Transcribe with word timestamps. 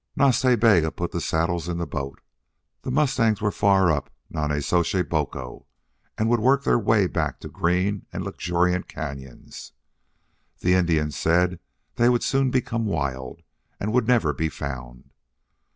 Nas 0.15 0.41
Ta 0.41 0.55
Bega 0.55 0.89
put 0.91 1.11
the 1.11 1.21
saddles 1.21 1.67
in 1.67 1.77
the 1.77 1.85
boat. 1.85 2.21
The 2.81 2.89
mustangs 2.89 3.39
were 3.39 3.51
far 3.51 3.91
up 3.91 4.09
Nonnezoshe 4.31 5.07
Boco 5.07 5.67
and 6.17 6.27
would 6.27 6.39
work 6.39 6.63
their 6.63 6.79
way 6.79 7.05
back 7.05 7.39
to 7.41 7.47
green 7.47 8.07
and 8.11 8.23
luxuriant 8.23 8.87
canyons. 8.87 9.73
The 10.61 10.73
Indian 10.73 11.11
said 11.11 11.59
they 11.97 12.09
would 12.09 12.23
soon 12.23 12.49
become 12.49 12.85
wild 12.87 13.43
and 13.79 13.93
would 13.93 14.07
never 14.07 14.33
be 14.33 14.49
found. 14.49 15.11